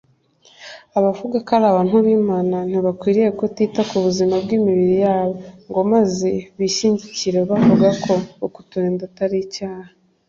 abavuga 0.97 1.35
ko 1.45 1.49
ari 1.57 1.65
abantu 1.71 1.95
b'imana 2.05 2.57
ntibakwiriye 2.69 3.29
kutita 3.39 3.81
ku 3.89 3.95
buzima 4.05 4.35
bw'imibiri 4.43 4.95
yabo, 5.05 5.33
ngo 5.69 5.79
maze 5.93 6.29
bishyigikire 6.57 7.39
bavuga 7.49 7.87
ko 8.03 8.13
ukutirinda 8.47 9.03
atari 9.09 9.37
icyaha 9.45 9.89